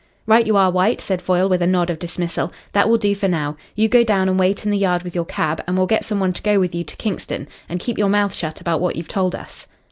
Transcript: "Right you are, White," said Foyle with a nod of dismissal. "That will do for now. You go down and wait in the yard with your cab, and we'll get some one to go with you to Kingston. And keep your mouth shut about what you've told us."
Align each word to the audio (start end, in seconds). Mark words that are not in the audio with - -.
"Right 0.25 0.47
you 0.47 0.57
are, 0.57 0.71
White," 0.71 0.99
said 0.99 1.21
Foyle 1.21 1.47
with 1.47 1.61
a 1.61 1.67
nod 1.67 1.91
of 1.91 1.99
dismissal. 1.99 2.51
"That 2.73 2.89
will 2.89 2.97
do 2.97 3.13
for 3.13 3.27
now. 3.27 3.55
You 3.75 3.87
go 3.87 4.03
down 4.03 4.27
and 4.29 4.39
wait 4.39 4.65
in 4.65 4.71
the 4.71 4.77
yard 4.79 5.03
with 5.03 5.13
your 5.13 5.25
cab, 5.25 5.61
and 5.67 5.77
we'll 5.77 5.85
get 5.85 6.05
some 6.05 6.19
one 6.19 6.33
to 6.33 6.41
go 6.41 6.59
with 6.59 6.73
you 6.73 6.83
to 6.83 6.95
Kingston. 6.97 7.47
And 7.69 7.79
keep 7.79 7.99
your 7.99 8.09
mouth 8.09 8.33
shut 8.33 8.59
about 8.59 8.81
what 8.81 8.95
you've 8.95 9.07
told 9.07 9.35
us." 9.35 9.67